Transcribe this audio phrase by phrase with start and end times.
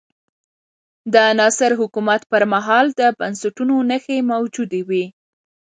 [1.13, 5.05] د ناصر حکومت پر مهال د بنسټونو نښې موجودې وې.